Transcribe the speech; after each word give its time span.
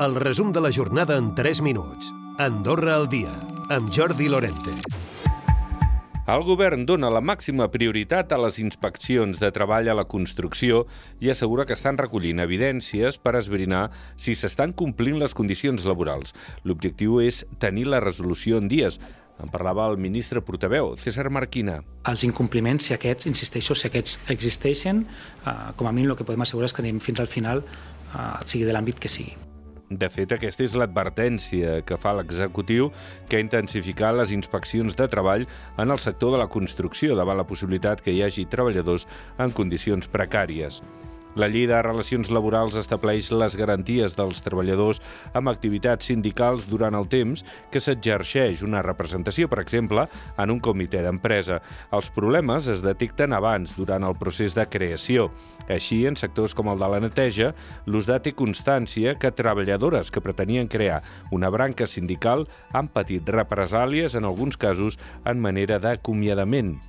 El 0.00 0.14
resum 0.16 0.50
de 0.50 0.62
la 0.62 0.72
jornada 0.72 1.18
en 1.18 1.34
3 1.34 1.60
minuts. 1.60 2.14
Andorra 2.38 2.94
al 2.96 3.06
dia, 3.10 3.34
amb 3.68 3.90
Jordi 3.92 4.30
Lorente. 4.32 4.72
El 6.24 6.44
govern 6.48 6.86
dona 6.88 7.10
la 7.12 7.20
màxima 7.20 7.66
prioritat 7.68 8.32
a 8.32 8.38
les 8.40 8.56
inspeccions 8.62 9.42
de 9.42 9.50
treball 9.52 9.90
a 9.92 9.96
la 9.98 10.06
construcció 10.08 10.86
i 11.20 11.28
assegura 11.28 11.66
que 11.68 11.76
estan 11.76 12.00
recollint 12.00 12.40
evidències 12.40 13.18
per 13.20 13.34
esbrinar 13.36 13.90
si 14.16 14.32
s'estan 14.32 14.72
complint 14.72 15.20
les 15.20 15.36
condicions 15.36 15.84
laborals. 15.84 16.32
L'objectiu 16.64 17.20
és 17.20 17.42
tenir 17.60 17.84
la 17.84 18.00
resolució 18.00 18.56
en 18.56 18.72
dies. 18.72 18.96
En 19.36 19.52
parlava 19.52 19.90
el 19.92 20.00
ministre 20.00 20.40
portaveu, 20.40 20.94
César 20.96 21.28
Marquina. 21.28 21.82
Els 22.08 22.24
incompliments, 22.24 22.88
si 22.88 22.96
aquests, 22.96 23.28
insisteixo, 23.28 23.76
si 23.76 23.90
aquests 23.92 24.16
existeixen, 24.32 25.04
eh, 25.44 25.54
com 25.76 25.92
a 25.92 25.92
mínim 25.92 26.16
el 26.16 26.16
que 26.16 26.24
podem 26.24 26.48
assegurar 26.48 26.72
és 26.72 26.78
que 26.78 26.86
anem 26.88 27.04
fins 27.04 27.20
al 27.20 27.28
final, 27.28 27.66
eh, 28.16 28.32
sigui 28.46 28.64
de 28.64 28.72
l'àmbit 28.72 28.96
que 28.96 29.12
sigui. 29.12 29.36
De 29.90 30.06
fet, 30.06 30.30
aquesta 30.30 30.62
és 30.62 30.76
l'advertència 30.78 31.80
que 31.82 31.96
fa 31.98 32.12
l'executiu 32.14 32.92
que 33.26 33.40
ha 33.40 33.42
intensificat 33.42 34.14
les 34.14 34.30
inspeccions 34.36 34.94
de 34.94 35.08
treball 35.10 35.48
en 35.82 35.90
el 35.90 35.98
sector 35.98 36.30
de 36.30 36.38
la 36.38 36.46
construcció 36.46 37.16
davant 37.18 37.40
la 37.40 37.48
possibilitat 37.48 37.98
que 38.04 38.14
hi 38.14 38.22
hagi 38.22 38.46
treballadors 38.46 39.08
en 39.42 39.50
condicions 39.50 40.06
precàries. 40.06 40.78
La 41.38 41.46
llei 41.46 41.68
de 41.70 41.76
relacions 41.78 42.26
laborals 42.34 42.74
estableix 42.74 43.28
les 43.30 43.54
garanties 43.54 44.16
dels 44.18 44.42
treballadors 44.42 44.98
amb 45.38 45.52
activitats 45.52 46.08
sindicals 46.10 46.66
durant 46.66 46.96
el 46.98 47.06
temps 47.12 47.44
que 47.70 47.78
s'exerceix 47.78 48.64
una 48.66 48.82
representació, 48.82 49.46
per 49.46 49.60
exemple, 49.62 50.08
en 50.34 50.50
un 50.50 50.58
comitè 50.58 51.04
d'empresa. 51.06 51.60
Els 51.94 52.10
problemes 52.10 52.66
es 52.66 52.82
detecten 52.82 53.36
abans, 53.36 53.76
durant 53.78 54.02
el 54.02 54.18
procés 54.18 54.58
de 54.58 54.66
creació. 54.66 55.30
Així, 55.70 56.02
en 56.10 56.18
sectors 56.18 56.56
com 56.58 56.72
el 56.72 56.82
de 56.82 56.90
la 56.90 57.02
neteja, 57.06 57.54
l'USDA 57.86 58.18
té 58.24 58.34
constància 58.34 59.14
que 59.14 59.30
treballadores 59.30 60.10
que 60.10 60.24
pretenien 60.24 60.66
crear 60.66 61.04
una 61.30 61.50
branca 61.54 61.86
sindical 61.86 62.48
han 62.74 62.90
patit 62.90 63.30
represàlies, 63.30 64.18
en 64.18 64.26
alguns 64.26 64.58
casos, 64.58 64.98
en 65.24 65.38
manera 65.38 65.78
d'acomiadament 65.78 66.80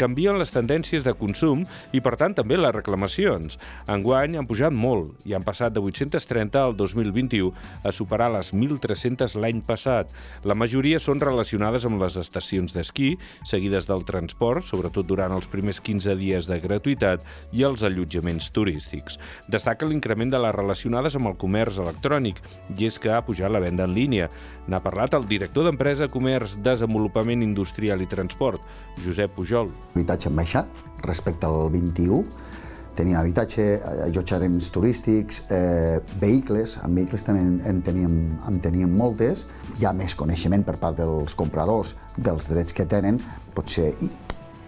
canvien 0.00 0.38
les 0.40 0.52
tendències 0.54 1.04
de 1.04 1.12
consum 1.16 1.66
i, 1.92 2.00
per 2.00 2.14
tant, 2.20 2.32
també 2.36 2.56
les 2.56 2.72
reclamacions. 2.72 3.58
Enguany 3.90 4.38
han 4.38 4.48
pujat 4.48 4.72
molt 4.72 5.26
i 5.28 5.34
han 5.36 5.44
passat 5.44 5.74
de 5.76 5.82
830 5.84 6.56
al 6.62 6.76
2021 6.78 7.50
a 7.84 7.92
superar 7.92 8.30
les 8.32 8.54
1.300 8.54 9.36
l'any 9.42 9.60
passat. 9.66 10.08
La 10.48 10.56
majoria 10.56 11.00
són 11.02 11.20
relacionades 11.20 11.84
amb 11.88 12.00
les 12.00 12.16
estacions 12.20 12.72
d'esquí, 12.76 13.12
seguides 13.44 13.88
del 13.90 14.06
transport, 14.08 14.64
sobretot 14.64 15.08
durant 15.08 15.34
els 15.36 15.50
primers 15.50 15.82
15 15.84 16.16
dies 16.20 16.48
de 16.48 16.60
gratuïtat, 16.62 17.26
i 17.52 17.66
els 17.66 17.84
allotjaments 17.84 18.48
turístics. 18.56 19.18
Destaca 19.52 19.88
l'increment 19.88 20.32
de 20.32 20.40
les 20.40 20.56
relacionades 20.56 21.18
amb 21.18 21.32
el 21.32 21.38
comerç 21.40 21.80
electrònic, 21.82 22.40
i 22.78 22.88
és 22.88 22.96
que 23.00 23.12
ha 23.12 23.24
pujat 23.26 23.52
la 23.52 23.60
venda 23.62 23.84
en 23.84 23.94
línia. 23.96 24.30
N'ha 24.70 24.80
parlat 24.80 25.14
el 25.18 25.28
director 25.28 25.66
d'Empresa, 25.66 26.08
Comerç, 26.08 26.56
Desenvolupament 26.64 27.42
Industrial 27.44 28.00
i 28.00 28.08
Transport, 28.08 28.64
Josep 29.04 29.34
Pujol 29.36 29.72
habitatge 29.94 30.30
han 30.30 30.38
baixat 30.38 30.86
respecte 31.04 31.46
al 31.48 31.70
21, 31.72 32.24
teníem 32.96 33.20
habitatge, 33.20 33.66
allotjaments 34.06 34.70
turístics, 34.74 35.44
eh, 35.50 36.00
vehicles, 36.20 36.78
en 36.84 36.94
vehicles 36.94 37.24
també 37.24 37.44
en, 37.70 37.80
teníem, 37.82 38.16
en 38.48 38.58
teníem 38.60 38.96
moltes, 38.96 39.46
hi 39.78 39.86
ha 39.86 39.94
més 39.96 40.14
coneixement 40.14 40.64
per 40.66 40.76
part 40.82 40.98
dels 41.00 41.36
compradors 41.38 41.94
dels 42.16 42.50
drets 42.50 42.76
que 42.76 42.86
tenen, 42.86 43.20
potser, 43.54 43.92
i, 44.04 44.10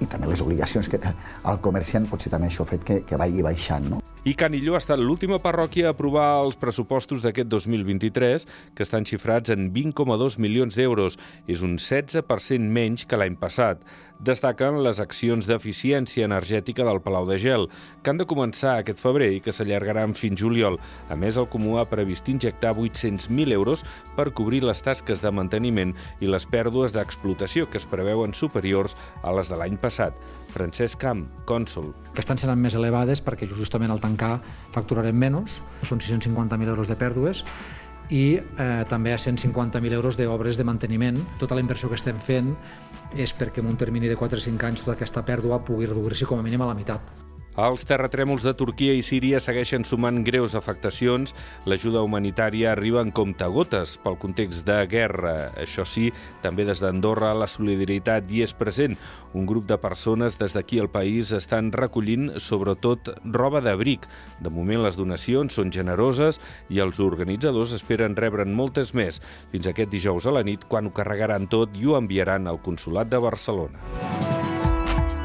i 0.00 0.06
també 0.06 0.30
les 0.30 0.44
obligacions 0.44 0.88
que 0.88 1.00
té 1.02 1.14
el 1.50 1.60
comerciant, 1.64 2.06
potser 2.10 2.30
també 2.30 2.52
això 2.52 2.66
ha 2.66 2.72
fet 2.74 2.86
que, 2.86 3.02
que 3.08 3.18
vagi 3.20 3.42
baixant. 3.42 3.90
No? 3.96 4.04
I 4.20 4.34
Canilló 4.36 4.74
ha 4.76 4.80
estat 4.82 5.00
l'última 5.00 5.38
parròquia 5.40 5.86
a 5.88 5.94
aprovar 5.94 6.42
els 6.42 6.58
pressupostos 6.60 7.22
d'aquest 7.24 7.48
2023, 7.48 8.44
que 8.76 8.84
estan 8.84 9.06
xifrats 9.08 9.48
en 9.48 9.70
20,2 9.72 10.36
milions 10.36 10.76
d'euros. 10.76 11.16
És 11.48 11.62
un 11.64 11.78
16% 11.80 12.68
menys 12.68 13.06
que 13.08 13.16
l'any 13.16 13.38
passat. 13.40 13.80
Destaquen 14.20 14.82
les 14.84 15.00
accions 15.00 15.48
d'eficiència 15.48 16.26
energètica 16.28 16.84
del 16.84 17.00
Palau 17.00 17.24
de 17.24 17.38
Gel, 17.40 17.64
que 18.02 18.12
han 18.12 18.20
de 18.20 18.26
començar 18.28 18.74
aquest 18.76 19.00
febrer 19.00 19.30
i 19.32 19.40
que 19.40 19.54
s'allargaran 19.56 20.12
fins 20.12 20.36
juliol. 20.36 20.76
A 21.08 21.16
més, 21.16 21.40
el 21.40 21.48
Comú 21.48 21.78
ha 21.80 21.86
previst 21.88 22.28
injectar 22.28 22.74
800.000 22.76 23.56
euros 23.56 23.86
per 24.18 24.34
cobrir 24.36 24.60
les 24.68 24.84
tasques 24.84 25.24
de 25.24 25.32
manteniment 25.32 25.96
i 26.20 26.28
les 26.28 26.44
pèrdues 26.44 26.92
d'explotació, 26.92 27.70
que 27.72 27.80
es 27.80 27.88
preveuen 27.88 28.36
superiors 28.36 28.98
a 29.24 29.32
les 29.32 29.48
de 29.48 29.56
l'any 29.56 29.80
passat. 29.80 30.20
Francesc 30.52 31.00
Camp, 31.00 31.24
cònsul. 31.48 31.94
Que 32.12 32.20
estan 32.20 32.36
sent 32.36 32.52
més 32.60 32.76
elevades 32.76 33.24
perquè 33.24 33.48
justament 33.48 33.88
el 33.88 34.04
tancar 34.10 34.40
facturarem 34.74 35.16
menys, 35.16 35.60
són 35.88 36.02
650.000 36.02 36.74
euros 36.74 36.90
de 36.90 36.98
pèrdues, 36.98 37.44
i 38.10 38.24
eh, 38.36 38.84
també 38.90 39.14
a 39.14 39.18
150.000 39.22 39.94
euros 39.94 40.18
d'obres 40.18 40.58
de 40.58 40.66
manteniment. 40.66 41.22
Tota 41.38 41.54
la 41.54 41.64
inversió 41.64 41.88
que 41.88 41.98
estem 41.98 42.18
fent 42.26 42.52
és 43.14 43.34
perquè 43.34 43.62
en 43.62 43.70
un 43.70 43.78
termini 43.78 44.10
de 44.10 44.18
4 44.18 44.38
o 44.38 44.46
5 44.50 44.70
anys 44.70 44.84
tota 44.84 44.98
aquesta 44.98 45.24
pèrdua 45.26 45.62
pugui 45.64 45.90
reduir-se 45.90 46.26
com 46.26 46.42
a 46.42 46.46
mínim 46.46 46.62
a 46.62 46.72
la 46.72 46.78
meitat. 46.78 47.29
Els 47.58 47.82
terratrèmols 47.82 48.44
de 48.46 48.52
Turquia 48.54 48.92
i 48.94 49.02
Síria 49.02 49.40
segueixen 49.42 49.82
sumant 49.82 50.20
greus 50.22 50.52
afectacions. 50.54 51.34
L'ajuda 51.66 52.04
humanitària 52.06 52.70
arriba 52.70 53.02
en 53.02 53.10
comptagotes 53.10 53.96
pel 54.04 54.14
context 54.22 54.62
de 54.68 54.78
guerra. 54.86 55.50
Això 55.58 55.82
sí, 55.82 56.12
també 56.44 56.64
des 56.68 56.78
d'Andorra 56.78 57.32
la 57.34 57.50
solidaritat 57.50 58.30
hi 58.30 58.44
és 58.46 58.54
present. 58.54 58.94
Un 59.34 59.50
grup 59.50 59.66
de 59.66 59.80
persones 59.82 60.38
des 60.38 60.54
d'aquí 60.54 60.78
al 60.78 60.92
país 60.94 61.34
estan 61.34 61.72
recollint 61.74 62.38
sobretot 62.38 63.16
roba 63.26 63.60
d'abric. 63.60 64.06
De 64.38 64.54
moment 64.54 64.86
les 64.86 64.96
donacions 64.96 65.50
són 65.50 65.74
generoses 65.74 66.38
i 66.70 66.78
els 66.78 67.02
organitzadors 67.02 67.74
esperen 67.74 68.14
rebre'n 68.14 68.54
moltes 68.54 68.94
més 68.94 69.18
fins 69.50 69.66
aquest 69.66 69.90
dijous 69.90 70.30
a 70.30 70.38
la 70.38 70.46
nit 70.46 70.70
quan 70.70 70.86
ho 70.86 70.94
carregaran 70.94 71.50
tot 71.50 71.74
i 71.74 71.90
ho 71.90 71.98
enviaran 71.98 72.46
al 72.46 72.62
Consolat 72.62 73.10
de 73.10 73.18
Barcelona. 73.18 74.29